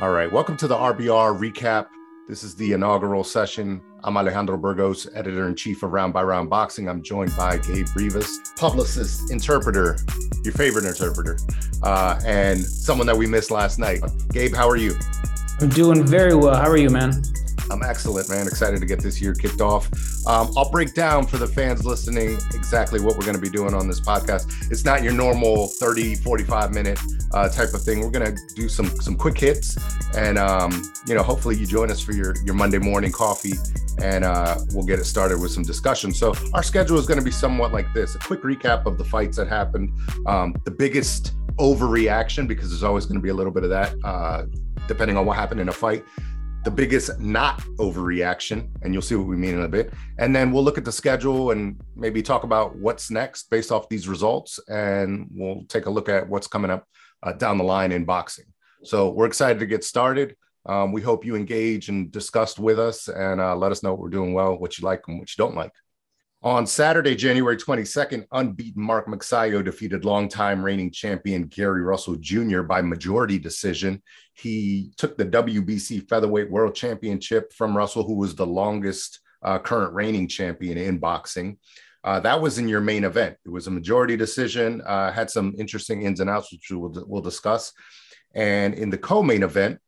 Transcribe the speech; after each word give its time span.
All 0.00 0.10
right, 0.10 0.30
welcome 0.30 0.56
to 0.58 0.68
the 0.68 0.76
RBR 0.76 1.36
recap. 1.36 1.88
This 2.28 2.44
is 2.44 2.54
the 2.54 2.70
inaugural 2.70 3.24
session. 3.24 3.82
I'm 4.04 4.16
Alejandro 4.16 4.56
Burgos, 4.56 5.08
editor 5.12 5.48
in 5.48 5.56
chief 5.56 5.82
of 5.82 5.92
Round 5.92 6.12
by 6.12 6.22
Round 6.22 6.48
Boxing. 6.48 6.88
I'm 6.88 7.02
joined 7.02 7.34
by 7.36 7.58
Gabe 7.58 7.88
Rivas, 7.96 8.52
publicist, 8.56 9.32
interpreter, 9.32 9.98
your 10.44 10.54
favorite 10.54 10.84
interpreter, 10.84 11.36
uh, 11.82 12.20
and 12.24 12.60
someone 12.60 13.08
that 13.08 13.16
we 13.16 13.26
missed 13.26 13.50
last 13.50 13.80
night. 13.80 14.00
Gabe, 14.30 14.54
how 14.54 14.68
are 14.68 14.76
you? 14.76 14.94
I'm 15.60 15.68
doing 15.68 16.06
very 16.06 16.36
well. 16.36 16.54
How 16.54 16.70
are 16.70 16.76
you, 16.76 16.90
man? 16.90 17.20
I'm 17.70 17.82
excellent, 17.82 18.28
man. 18.28 18.46
Excited 18.46 18.80
to 18.80 18.86
get 18.86 19.00
this 19.00 19.20
year 19.20 19.34
kicked 19.34 19.60
off. 19.60 19.88
Um, 20.26 20.50
I'll 20.56 20.70
break 20.70 20.94
down 20.94 21.26
for 21.26 21.36
the 21.36 21.46
fans 21.46 21.84
listening 21.84 22.38
exactly 22.54 23.00
what 23.00 23.14
we're 23.14 23.24
going 23.24 23.34
to 23.34 23.40
be 23.40 23.50
doing 23.50 23.74
on 23.74 23.86
this 23.88 24.00
podcast. 24.00 24.70
It's 24.70 24.84
not 24.84 25.02
your 25.02 25.12
normal 25.12 25.68
30, 25.78 26.16
45 26.16 26.72
minute 26.72 26.98
uh, 27.32 27.48
type 27.48 27.74
of 27.74 27.82
thing. 27.82 28.00
We're 28.00 28.10
going 28.10 28.34
to 28.34 28.54
do 28.54 28.68
some 28.68 28.86
some 29.00 29.16
quick 29.16 29.38
hits, 29.38 29.76
and 30.16 30.38
um, 30.38 30.82
you 31.06 31.14
know, 31.14 31.22
hopefully 31.22 31.56
you 31.56 31.66
join 31.66 31.90
us 31.90 32.00
for 32.00 32.12
your 32.12 32.34
your 32.44 32.54
Monday 32.54 32.78
morning 32.78 33.12
coffee, 33.12 33.54
and 34.02 34.24
uh, 34.24 34.58
we'll 34.72 34.86
get 34.86 34.98
it 34.98 35.04
started 35.04 35.40
with 35.40 35.50
some 35.50 35.62
discussion. 35.62 36.12
So 36.12 36.34
our 36.54 36.62
schedule 36.62 36.98
is 36.98 37.06
going 37.06 37.18
to 37.18 37.24
be 37.24 37.30
somewhat 37.30 37.72
like 37.72 37.92
this: 37.92 38.14
a 38.14 38.18
quick 38.18 38.42
recap 38.42 38.86
of 38.86 38.98
the 38.98 39.04
fights 39.04 39.36
that 39.36 39.48
happened, 39.48 39.92
um, 40.26 40.54
the 40.64 40.70
biggest 40.70 41.32
overreaction 41.58 42.46
because 42.46 42.70
there's 42.70 42.84
always 42.84 43.04
going 43.04 43.16
to 43.16 43.22
be 43.22 43.30
a 43.30 43.34
little 43.34 43.52
bit 43.52 43.64
of 43.64 43.70
that 43.70 43.92
uh, 44.04 44.44
depending 44.86 45.16
on 45.16 45.26
what 45.26 45.36
happened 45.36 45.60
in 45.60 45.68
a 45.68 45.72
fight 45.72 46.04
the 46.68 46.74
biggest 46.74 47.18
not 47.18 47.60
overreaction, 47.78 48.68
and 48.82 48.92
you'll 48.92 49.00
see 49.00 49.14
what 49.14 49.26
we 49.26 49.36
mean 49.36 49.54
in 49.54 49.62
a 49.62 49.68
bit. 49.68 49.90
And 50.18 50.36
then 50.36 50.52
we'll 50.52 50.62
look 50.62 50.76
at 50.76 50.84
the 50.84 50.92
schedule 50.92 51.52
and 51.52 51.80
maybe 51.96 52.20
talk 52.22 52.44
about 52.44 52.76
what's 52.76 53.10
next 53.10 53.48
based 53.48 53.72
off 53.72 53.88
these 53.88 54.06
results, 54.06 54.60
and 54.68 55.28
we'll 55.30 55.64
take 55.68 55.86
a 55.86 55.90
look 55.90 56.10
at 56.10 56.28
what's 56.28 56.46
coming 56.46 56.70
up 56.70 56.84
uh, 57.22 57.32
down 57.32 57.56
the 57.56 57.64
line 57.64 57.90
in 57.90 58.04
boxing. 58.04 58.44
So 58.84 59.08
we're 59.08 59.24
excited 59.24 59.60
to 59.60 59.66
get 59.66 59.82
started. 59.82 60.36
Um, 60.66 60.92
we 60.92 61.00
hope 61.00 61.24
you 61.24 61.36
engage 61.36 61.88
and 61.88 62.12
discuss 62.12 62.58
with 62.58 62.78
us 62.78 63.08
and 63.08 63.40
uh, 63.40 63.56
let 63.56 63.72
us 63.72 63.82
know 63.82 63.92
what 63.92 64.00
we're 64.00 64.10
doing 64.10 64.34
well, 64.34 64.58
what 64.58 64.76
you 64.76 64.84
like 64.84 65.00
and 65.08 65.18
what 65.18 65.30
you 65.30 65.42
don't 65.42 65.56
like. 65.56 65.72
On 66.42 66.68
Saturday, 66.68 67.16
January 67.16 67.56
22nd, 67.56 68.24
unbeaten 68.30 68.80
Mark 68.80 69.08
Magsayo 69.08 69.64
defeated 69.64 70.04
longtime 70.04 70.64
reigning 70.64 70.92
champion 70.92 71.46
Gary 71.46 71.82
Russell 71.82 72.14
Jr. 72.14 72.62
by 72.62 72.80
majority 72.80 73.40
decision. 73.40 74.00
He 74.34 74.92
took 74.96 75.18
the 75.18 75.24
WBC 75.24 76.08
Featherweight 76.08 76.48
World 76.48 76.76
Championship 76.76 77.52
from 77.52 77.76
Russell, 77.76 78.04
who 78.04 78.14
was 78.14 78.36
the 78.36 78.46
longest 78.46 79.18
uh, 79.42 79.58
current 79.58 79.92
reigning 79.94 80.28
champion 80.28 80.78
in 80.78 80.98
boxing. 80.98 81.58
Uh, 82.04 82.20
that 82.20 82.40
was 82.40 82.58
in 82.58 82.68
your 82.68 82.80
main 82.80 83.02
event. 83.02 83.36
It 83.44 83.50
was 83.50 83.66
a 83.66 83.72
majority 83.72 84.16
decision, 84.16 84.80
uh, 84.86 85.10
had 85.10 85.30
some 85.30 85.56
interesting 85.58 86.02
ins 86.02 86.20
and 86.20 86.30
outs, 86.30 86.52
which 86.52 86.70
we'll, 86.70 87.04
we'll 87.08 87.20
discuss. 87.20 87.72
And 88.32 88.74
in 88.74 88.90
the 88.90 88.98
co 88.98 89.24
main 89.24 89.42
event, 89.42 89.80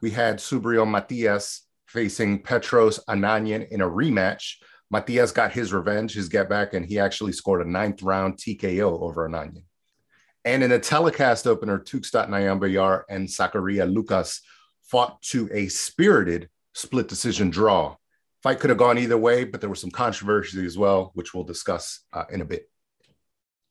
we 0.00 0.10
had 0.10 0.38
Subriel 0.38 0.88
Matias 0.88 1.62
facing 1.86 2.42
Petros 2.42 2.98
Ananyan 3.08 3.68
in 3.68 3.80
a 3.80 3.88
rematch. 3.88 4.56
Matias 4.94 5.32
got 5.32 5.50
his 5.50 5.72
revenge, 5.72 6.14
his 6.14 6.28
get 6.28 6.48
back, 6.48 6.72
and 6.72 6.86
he 6.86 7.00
actually 7.00 7.32
scored 7.32 7.66
a 7.66 7.68
ninth 7.68 8.00
round 8.00 8.36
TKO 8.36 9.02
over 9.02 9.28
Ananyan. 9.28 9.64
And 10.44 10.62
in 10.62 10.70
a 10.70 10.78
telecast 10.78 11.48
opener, 11.48 11.80
Tugstsogt 11.80 12.28
Nyambayar 12.28 13.02
and 13.08 13.26
Zakaria 13.26 13.92
Lukas 13.92 14.40
fought 14.84 15.20
to 15.22 15.50
a 15.52 15.66
spirited 15.66 16.48
split 16.74 17.08
decision 17.08 17.50
draw. 17.50 17.96
Fight 18.44 18.60
could 18.60 18.70
have 18.70 18.78
gone 18.78 18.98
either 18.98 19.18
way, 19.18 19.42
but 19.42 19.60
there 19.60 19.68
was 19.68 19.80
some 19.80 19.90
controversy 19.90 20.64
as 20.64 20.78
well, 20.78 21.10
which 21.14 21.34
we'll 21.34 21.42
discuss 21.42 22.04
uh, 22.12 22.26
in 22.30 22.40
a 22.40 22.44
bit. 22.44 22.70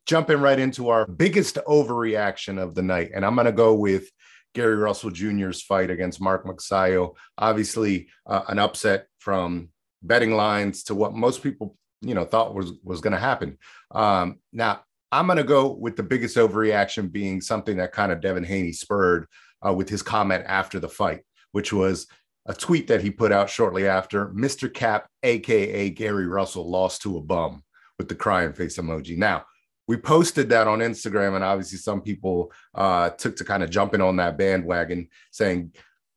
Jumping 0.06 0.42
right 0.42 0.60
into 0.60 0.90
our 0.90 1.08
biggest 1.08 1.56
overreaction 1.66 2.62
of 2.62 2.76
the 2.76 2.82
night, 2.82 3.12
and 3.16 3.26
I'm 3.26 3.36
going 3.36 3.46
to 3.46 3.54
go 3.54 3.76
with 3.76 4.10
Gary 4.54 4.76
Russell 4.76 5.10
Jr.'s 5.10 5.62
fight 5.62 5.90
against 5.90 6.20
Mark 6.20 6.46
Magsayo. 6.46 7.16
Obviously, 7.38 8.10
uh, 8.26 8.42
an 8.50 8.60
upset 8.60 9.08
from 9.20 9.70
betting 10.04 10.32
lines 10.32 10.84
to 10.84 10.96
what 10.96 11.14
most 11.14 11.42
people 11.42 11.76
you 12.02 12.14
know 12.14 12.26
thought 12.26 12.54
was 12.54 12.74
was 12.84 13.02
going 13.02 13.14
to 13.14 13.20
happen. 13.20 13.58
Um, 13.92 14.40
now 14.52 14.82
I'm 15.12 15.28
going 15.28 15.38
to 15.38 15.44
go 15.44 15.72
with 15.72 15.96
the 15.96 16.04
biggest 16.04 16.38
overreaction 16.38 17.12
being 17.12 17.40
something 17.42 17.78
that 17.78 17.94
kind 17.94 18.12
of 18.12 18.22
Devin 18.22 18.44
Haney 18.44 18.74
spurred 18.74 19.28
uh, 19.66 19.74
with 19.74 19.90
his 19.90 20.02
comment 20.02 20.44
after 20.48 20.80
the 20.80 20.90
fight, 20.90 21.22
which 21.52 21.72
was 21.72 22.08
a 22.46 22.54
tweet 22.54 22.88
that 22.88 23.02
he 23.02 23.10
put 23.10 23.32
out 23.32 23.50
shortly 23.50 23.88
after. 23.88 24.28
Mr. 24.30 24.74
Cap, 24.74 25.08
aka 25.24 25.90
Gary 25.90 26.28
Russell, 26.28 26.70
lost 26.70 27.02
to 27.04 27.18
a 27.18 27.22
bum 27.22 27.64
with 27.98 28.10
the 28.10 28.16
crying 28.16 28.54
face 28.54 28.78
emoji. 28.78 29.18
Now 29.18 29.46
we 29.88 29.98
posted 29.98 30.50
that 30.50 30.68
on 30.68 30.80
Instagram, 30.80 31.36
and 31.36 31.44
obviously 31.44 31.78
some 31.78 32.02
people 32.02 32.52
uh, 32.74 33.10
took 33.12 33.36
to 33.38 33.44
kind 33.44 33.64
of 33.64 33.70
jumping 33.70 34.02
on 34.02 34.16
that 34.18 34.38
bandwagon, 34.38 35.10
saying 35.32 35.74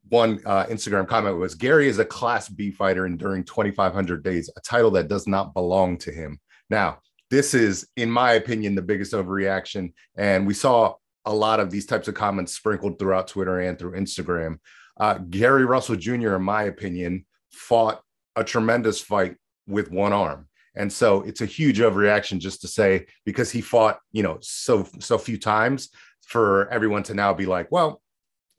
one 0.08 0.40
uh, 0.44 0.66
Instagram 0.66 1.08
comment 1.08 1.36
was 1.36 1.54
Gary 1.54 1.88
is 1.88 1.98
a 1.98 2.04
class 2.04 2.48
B 2.48 2.70
fighter 2.70 3.06
enduring 3.06 3.44
2,500 3.44 4.22
days, 4.22 4.50
a 4.56 4.60
title 4.60 4.90
that 4.92 5.08
does 5.08 5.26
not 5.26 5.54
belong 5.54 5.98
to 5.98 6.12
him. 6.12 6.40
Now, 6.70 6.98
this 7.30 7.54
is, 7.54 7.88
in 7.96 8.10
my 8.10 8.32
opinion, 8.32 8.74
the 8.74 8.82
biggest 8.82 9.12
overreaction. 9.12 9.92
And 10.16 10.46
we 10.46 10.54
saw 10.54 10.94
a 11.24 11.34
lot 11.34 11.60
of 11.60 11.70
these 11.70 11.86
types 11.86 12.08
of 12.08 12.14
comments 12.14 12.54
sprinkled 12.54 12.98
throughout 12.98 13.28
Twitter 13.28 13.60
and 13.60 13.78
through 13.78 13.98
Instagram. 13.98 14.58
Uh, 14.98 15.18
Gary 15.18 15.64
Russell 15.64 15.96
Jr., 15.96 16.36
in 16.36 16.42
my 16.42 16.64
opinion, 16.64 17.26
fought 17.50 18.00
a 18.36 18.44
tremendous 18.44 19.00
fight 19.00 19.36
with 19.66 19.90
one 19.90 20.12
arm. 20.12 20.48
And 20.76 20.92
so 20.92 21.22
it's 21.22 21.40
a 21.40 21.46
huge 21.46 21.78
overreaction 21.78 22.38
just 22.38 22.60
to 22.60 22.68
say 22.68 23.06
because 23.24 23.50
he 23.50 23.60
fought, 23.60 23.98
you 24.12 24.22
know, 24.22 24.38
so 24.42 24.86
so 25.00 25.16
few 25.16 25.38
times 25.38 25.88
for 26.26 26.68
everyone 26.68 27.02
to 27.04 27.14
now 27.14 27.32
be 27.32 27.46
like, 27.46 27.72
well, 27.72 28.02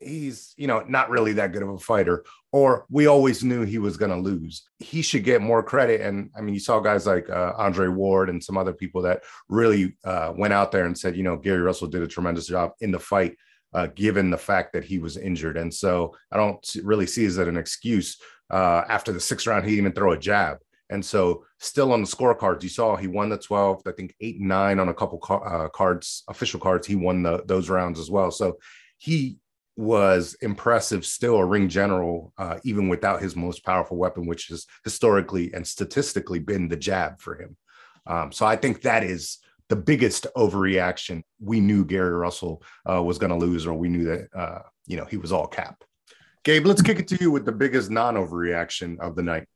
he's 0.00 0.54
you 0.56 0.66
know 0.66 0.84
not 0.88 1.10
really 1.10 1.32
that 1.32 1.52
good 1.52 1.62
of 1.62 1.70
a 1.70 1.78
fighter 1.78 2.24
or 2.52 2.86
we 2.88 3.06
always 3.06 3.42
knew 3.44 3.62
he 3.62 3.78
was 3.78 3.96
going 3.96 4.10
to 4.10 4.16
lose. 4.16 4.62
He 4.78 5.02
should 5.02 5.24
get 5.24 5.42
more 5.42 5.62
credit 5.62 6.00
and 6.00 6.30
i 6.36 6.40
mean 6.40 6.54
you 6.54 6.60
saw 6.60 6.80
guys 6.80 7.06
like 7.06 7.28
uh, 7.28 7.52
andre 7.56 7.88
ward 7.88 8.30
and 8.30 8.42
some 8.42 8.56
other 8.56 8.72
people 8.72 9.02
that 9.02 9.22
really 9.48 9.96
uh, 10.04 10.32
went 10.36 10.54
out 10.54 10.72
there 10.72 10.86
and 10.86 10.96
said 10.96 11.16
you 11.16 11.22
know 11.22 11.36
gary 11.36 11.60
russell 11.60 11.88
did 11.88 12.02
a 12.02 12.06
tremendous 12.06 12.46
job 12.46 12.72
in 12.80 12.90
the 12.90 12.98
fight 12.98 13.36
uh, 13.74 13.86
given 13.94 14.30
the 14.30 14.38
fact 14.38 14.72
that 14.72 14.84
he 14.84 14.98
was 14.98 15.16
injured. 15.16 15.56
And 15.56 15.72
so 15.72 16.14
i 16.32 16.36
don't 16.36 16.64
really 16.82 17.06
see 17.06 17.26
as 17.26 17.38
an 17.38 17.56
excuse 17.56 18.20
uh, 18.50 18.82
after 18.88 19.12
the 19.12 19.20
sixth 19.20 19.46
round 19.46 19.64
he 19.64 19.72
didn't 19.72 19.86
even 19.86 19.92
throw 19.92 20.12
a 20.12 20.18
jab. 20.18 20.58
And 20.90 21.04
so 21.04 21.44
still 21.58 21.92
on 21.92 22.00
the 22.00 22.06
scorecards 22.06 22.62
you 22.62 22.68
saw 22.68 22.96
he 22.96 23.08
won 23.08 23.28
the 23.28 23.36
12 23.36 23.82
i 23.86 23.92
think 23.92 24.14
8 24.20 24.38
and 24.38 24.48
9 24.48 24.78
on 24.78 24.88
a 24.88 24.94
couple 24.94 25.18
car- 25.18 25.66
uh, 25.66 25.68
cards 25.68 26.22
official 26.28 26.60
cards 26.60 26.86
he 26.86 26.94
won 26.94 27.22
the, 27.22 27.42
those 27.46 27.68
rounds 27.68 27.98
as 27.98 28.10
well. 28.10 28.30
So 28.30 28.58
he 28.96 29.38
was 29.78 30.34
impressive 30.42 31.06
still 31.06 31.36
a 31.36 31.44
ring 31.44 31.68
general 31.68 32.32
uh, 32.36 32.58
even 32.64 32.88
without 32.88 33.22
his 33.22 33.36
most 33.36 33.64
powerful 33.64 33.96
weapon 33.96 34.26
which 34.26 34.48
has 34.48 34.66
historically 34.82 35.54
and 35.54 35.64
statistically 35.64 36.40
been 36.40 36.66
the 36.66 36.76
jab 36.76 37.20
for 37.20 37.40
him. 37.40 37.56
Um, 38.04 38.32
so 38.32 38.44
i 38.44 38.56
think 38.56 38.82
that 38.82 39.04
is 39.04 39.38
the 39.68 39.76
biggest 39.76 40.26
overreaction. 40.36 41.22
We 41.40 41.60
knew 41.60 41.84
gary 41.84 42.10
russell 42.10 42.60
uh, 42.90 43.00
was 43.02 43.18
going 43.18 43.30
to 43.30 43.36
lose 43.36 43.68
or 43.68 43.74
we 43.74 43.88
knew 43.88 44.04
that 44.04 44.28
uh, 44.34 44.62
you 44.88 44.96
know 44.96 45.04
he 45.04 45.16
was 45.16 45.30
all 45.30 45.46
cap. 45.46 45.84
Gabe 46.42 46.66
let's 46.66 46.82
kick 46.82 46.98
it 46.98 47.06
to 47.08 47.18
you 47.20 47.30
with 47.30 47.44
the 47.44 47.52
biggest 47.52 47.88
non-overreaction 47.88 48.98
of 48.98 49.14
the 49.14 49.22
night. 49.22 49.46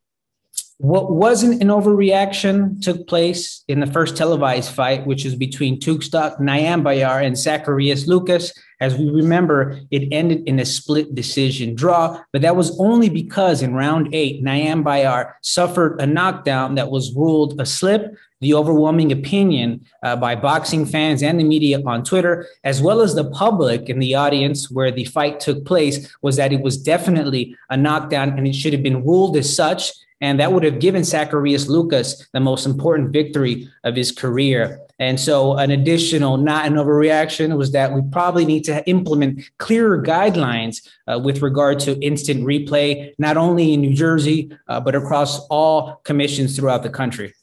What 0.78 1.12
wasn't 1.12 1.62
an 1.62 1.68
overreaction 1.68 2.82
took 2.82 3.06
place 3.06 3.62
in 3.68 3.80
the 3.80 3.86
first 3.86 4.16
televised 4.16 4.72
fight, 4.72 5.06
which 5.06 5.24
is 5.24 5.34
between 5.36 5.78
Tugstsogt 5.78 6.40
Nyambayar 6.40 7.24
and 7.24 7.38
Zacharias 7.38 8.06
Lukas. 8.06 8.52
As 8.82 8.96
we 8.96 9.08
remember, 9.08 9.78
it 9.92 10.08
ended 10.10 10.42
in 10.48 10.58
a 10.58 10.64
split 10.64 11.14
decision 11.14 11.76
draw, 11.76 12.20
but 12.32 12.42
that 12.42 12.56
was 12.56 12.76
only 12.80 13.08
because 13.08 13.62
in 13.62 13.74
round 13.74 14.12
eight, 14.12 14.42
Nyambayar 14.42 15.34
suffered 15.40 16.00
a 16.00 16.06
knockdown 16.06 16.74
that 16.74 16.90
was 16.90 17.14
ruled 17.14 17.60
a 17.60 17.64
slip. 17.64 18.12
The 18.40 18.54
overwhelming 18.54 19.12
opinion 19.12 19.86
uh, 20.02 20.16
by 20.16 20.34
boxing 20.34 20.84
fans 20.84 21.22
and 21.22 21.38
the 21.38 21.44
media 21.44 21.80
on 21.86 22.02
Twitter, 22.02 22.48
as 22.64 22.82
well 22.82 23.00
as 23.00 23.14
the 23.14 23.30
public 23.30 23.88
in 23.88 24.00
the 24.00 24.16
audience 24.16 24.68
where 24.68 24.90
the 24.90 25.04
fight 25.04 25.38
took 25.38 25.64
place, 25.64 26.12
was 26.20 26.34
that 26.38 26.52
it 26.52 26.60
was 26.60 26.76
definitely 26.76 27.56
a 27.70 27.76
knockdown 27.76 28.36
and 28.36 28.48
it 28.48 28.56
should 28.56 28.72
have 28.72 28.82
been 28.82 29.04
ruled 29.04 29.36
as 29.36 29.54
such 29.54 29.92
and 30.22 30.38
that 30.38 30.52
would 30.52 30.62
have 30.62 30.78
given 30.78 31.02
Zacharias 31.02 31.68
Lukas 31.68 32.28
the 32.32 32.40
most 32.40 32.64
important 32.64 33.10
victory 33.12 33.68
of 33.82 33.96
his 33.96 34.12
career. 34.12 34.80
And 35.00 35.18
so, 35.18 35.54
an 35.58 35.72
additional, 35.72 36.36
not 36.36 36.64
an 36.64 36.74
overreaction, 36.74 37.56
was 37.56 37.72
that 37.72 37.92
we 37.92 38.02
probably 38.12 38.44
need 38.44 38.62
to 38.64 38.88
implement 38.88 39.42
clearer 39.58 40.00
guidelines 40.00 40.88
uh, 41.08 41.18
with 41.18 41.42
regard 41.42 41.80
to 41.80 42.00
instant 42.00 42.44
replay, 42.44 43.12
not 43.18 43.36
only 43.36 43.74
in 43.74 43.80
New 43.80 43.94
Jersey, 43.94 44.56
uh, 44.68 44.78
but 44.78 44.94
across 44.94 45.44
all 45.46 45.96
commissions 46.04 46.56
throughout 46.56 46.84
the 46.84 46.90
country. 46.90 47.34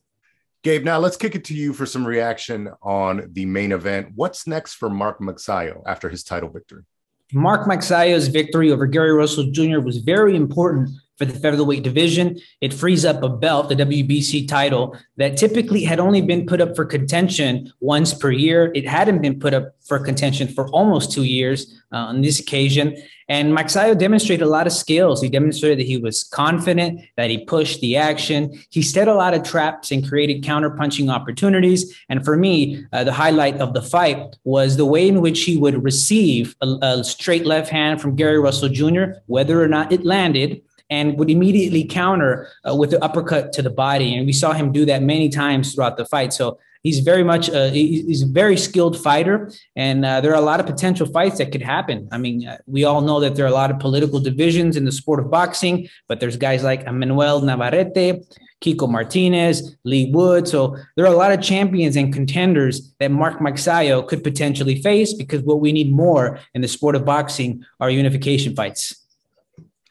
Gabe, 0.63 0.85
now 0.85 0.99
let's 0.99 1.17
kick 1.17 1.35
it 1.35 1.43
to 1.45 1.53
you 1.53 1.73
for 1.73 1.85
some 1.85 2.07
reaction 2.07 2.69
on 2.81 3.29
the 3.33 3.45
main 3.45 3.73
event. 3.73 4.13
What's 4.15 4.47
next 4.47 4.75
for 4.75 4.89
Mark 4.89 5.19
Magsayo 5.19 5.83
after 5.85 6.07
his 6.07 6.23
title 6.23 6.49
victory? 6.49 6.83
Mark 7.33 7.67
Magsayo's 7.67 8.29
victory 8.29 8.71
over 8.71 8.87
Gary 8.87 9.11
Russell 9.11 9.51
Jr. 9.51 9.79
was 9.79 9.97
very 9.97 10.35
important 10.35 10.89
for 11.19 11.25
the 11.25 11.37
featherweight 11.37 11.83
division. 11.83 12.39
It 12.61 12.73
frees 12.73 13.03
up 13.03 13.21
a 13.21 13.29
belt, 13.29 13.67
the 13.69 13.75
WBC 13.75 14.47
title, 14.47 14.97
that 15.17 15.35
typically 15.35 15.83
had 15.83 15.99
only 15.99 16.21
been 16.21 16.45
put 16.47 16.61
up 16.61 16.75
for 16.75 16.85
contention 16.85 17.71
once 17.81 18.13
per 18.13 18.31
year. 18.31 18.71
It 18.73 18.87
hadn't 18.87 19.21
been 19.21 19.37
put 19.37 19.53
up 19.53 19.75
for 19.85 19.99
contention 19.99 20.47
for 20.47 20.69
almost 20.69 21.11
two 21.11 21.25
years 21.25 21.75
uh, 21.91 21.97
on 21.97 22.21
this 22.21 22.39
occasion. 22.39 22.95
And 23.27 23.55
Magsayo 23.55 23.97
demonstrated 23.97 24.45
a 24.47 24.49
lot 24.49 24.65
of 24.65 24.73
skills. 24.73 25.21
He 25.21 25.29
demonstrated 25.29 25.79
that 25.79 25.85
he 25.85 25.97
was 25.97 26.23
confident, 26.23 27.01
that 27.17 27.29
he 27.29 27.45
pushed 27.45 27.81
the 27.81 27.95
action. 27.95 28.59
He 28.69 28.81
set 28.81 29.07
a 29.07 29.13
lot 29.13 29.33
of 29.33 29.43
traps 29.43 29.91
and 29.91 30.07
created 30.07 30.43
counterpunching 30.43 31.13
opportunities. 31.13 31.95
And 32.09 32.23
for 32.23 32.37
me, 32.37 32.85
uh, 32.93 33.03
the 33.03 33.13
highlight 33.13 33.57
of 33.57 33.73
the 33.73 33.81
fight 33.81 34.35
was 34.45 34.77
the 34.77 34.85
way 34.85 35.07
in 35.07 35.21
which 35.21 35.41
he 35.41 35.57
would 35.57 35.83
receive 35.83 36.55
a, 36.61 36.67
a 36.81 37.03
straight 37.03 37.45
left 37.45 37.69
hand 37.69 38.01
from 38.01 38.15
Gary 38.15 38.39
Russell 38.39 38.69
Jr., 38.69 39.19
whether 39.27 39.61
or 39.61 39.67
not 39.67 39.91
it 39.91 40.05
landed, 40.05 40.61
and 40.89 41.17
would 41.17 41.29
immediately 41.29 41.83
counter 41.83 42.47
uh, 42.67 42.75
with 42.75 42.91
the 42.91 43.03
uppercut 43.03 43.53
to 43.53 43.61
the 43.61 43.69
body. 43.69 44.15
And 44.15 44.25
we 44.25 44.33
saw 44.33 44.53
him 44.53 44.71
do 44.71 44.85
that 44.85 45.03
many 45.03 45.29
times 45.29 45.73
throughout 45.73 45.97
the 45.97 46.05
fight. 46.05 46.33
So 46.33 46.59
he's 46.83 46.99
very 46.99 47.23
much 47.23 47.49
a, 47.49 47.69
he's 47.69 48.23
a 48.23 48.27
very 48.27 48.57
skilled 48.57 48.97
fighter 49.01 49.51
and 49.75 50.05
uh, 50.05 50.21
there 50.21 50.31
are 50.31 50.41
a 50.41 50.41
lot 50.41 50.59
of 50.59 50.65
potential 50.65 51.05
fights 51.05 51.37
that 51.37 51.51
could 51.51 51.61
happen 51.61 52.07
i 52.11 52.17
mean 52.17 52.47
uh, 52.47 52.57
we 52.67 52.85
all 52.85 53.01
know 53.01 53.19
that 53.19 53.35
there 53.35 53.43
are 53.43 53.49
a 53.49 53.59
lot 53.61 53.69
of 53.69 53.79
political 53.79 54.19
divisions 54.19 54.77
in 54.77 54.85
the 54.85 54.91
sport 54.91 55.19
of 55.19 55.29
boxing 55.29 55.89
but 56.07 56.21
there's 56.21 56.37
guys 56.37 56.63
like 56.63 56.85
manuel 56.85 57.41
navarrete 57.41 58.23
Kiko 58.61 58.89
Martinez, 58.89 59.77
Leigh 59.85 60.11
Wood. 60.11 60.47
So 60.47 60.75
there 60.95 61.05
are 61.05 61.13
a 61.13 61.17
lot 61.17 61.31
of 61.31 61.41
champions 61.41 61.95
and 61.95 62.13
contenders 62.13 62.93
that 62.99 63.11
Mark 63.11 63.39
Magsayo 63.39 64.05
could 64.05 64.23
potentially 64.23 64.81
face 64.81 65.13
because 65.13 65.41
what 65.43 65.61
we 65.61 65.71
need 65.71 65.91
more 65.91 66.39
in 66.53 66.61
the 66.61 66.67
sport 66.67 66.95
of 66.95 67.05
boxing 67.05 67.63
are 67.79 67.89
unification 67.89 68.55
fights. 68.55 68.98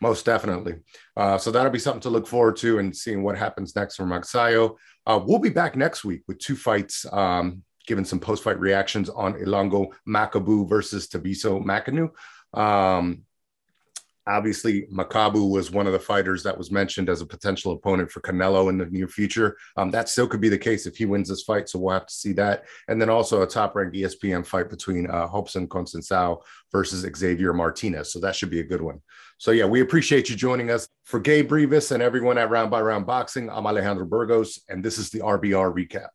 Most 0.00 0.24
definitely. 0.24 0.76
Uh, 1.16 1.38
so 1.38 1.50
that'll 1.50 1.72
be 1.72 1.78
something 1.78 2.00
to 2.02 2.10
look 2.10 2.26
forward 2.26 2.56
to 2.58 2.78
and 2.78 2.96
seeing 2.96 3.22
what 3.22 3.36
happens 3.36 3.74
next 3.74 3.96
for 3.96 4.04
Magsayo. 4.04 4.76
Uh, 5.06 5.20
we'll 5.24 5.40
be 5.40 5.50
back 5.50 5.76
next 5.76 6.04
week 6.04 6.22
with 6.28 6.38
two 6.38 6.54
fights, 6.54 7.04
um, 7.12 7.62
giving 7.86 8.04
some 8.04 8.20
post 8.20 8.44
fight 8.44 8.60
reactions 8.60 9.08
on 9.08 9.34
Ilunga 9.34 9.88
Makabu 10.06 10.68
versus 10.68 11.08
Thabiso 11.08 11.64
Mchunu. 11.64 12.10
Um, 12.58 13.24
obviously, 14.28 14.86
Makabu 14.92 15.50
was 15.50 15.70
one 15.70 15.86
of 15.86 15.92
the 15.92 15.98
fighters 15.98 16.42
that 16.42 16.56
was 16.56 16.70
mentioned 16.70 17.08
as 17.08 17.20
a 17.20 17.26
potential 17.26 17.72
opponent 17.72 18.10
for 18.10 18.20
Canelo 18.20 18.68
in 18.68 18.78
the 18.78 18.86
near 18.86 19.08
future. 19.08 19.56
Um, 19.76 19.90
that 19.90 20.08
still 20.08 20.28
could 20.28 20.40
be 20.40 20.48
the 20.48 20.58
case 20.58 20.86
if 20.86 20.96
he 20.96 21.06
wins 21.06 21.28
this 21.28 21.42
fight. 21.42 21.68
So 21.68 21.78
we'll 21.78 21.94
have 21.94 22.06
to 22.06 22.14
see 22.14 22.32
that. 22.34 22.64
And 22.88 23.00
then 23.00 23.10
also 23.10 23.42
a 23.42 23.46
top 23.46 23.74
ranked 23.74 23.96
ESPN 23.96 24.46
fight 24.46 24.70
between 24.70 25.10
uh, 25.10 25.28
Robson 25.32 25.66
Conceição 25.66 26.42
versus 26.70 27.06
Xavier 27.16 27.52
Martinez. 27.52 28.12
So 28.12 28.20
that 28.20 28.36
should 28.36 28.50
be 28.50 28.60
a 28.60 28.64
good 28.64 28.82
one. 28.82 29.00
So, 29.38 29.52
yeah, 29.52 29.66
we 29.66 29.80
appreciate 29.80 30.28
you 30.28 30.36
joining 30.36 30.70
us. 30.70 30.88
For 31.04 31.20
Gabe 31.20 31.50
Rivas 31.50 31.92
and 31.92 32.02
everyone 32.02 32.38
at 32.38 32.50
Round 32.50 32.70
by 32.70 32.82
Round 32.82 33.06
Boxing, 33.06 33.48
I'm 33.48 33.66
Alejandro 33.66 34.04
Burgos, 34.04 34.60
and 34.68 34.84
this 34.84 34.98
is 34.98 35.10
the 35.10 35.20
RBR 35.20 35.72
recap. 35.72 36.08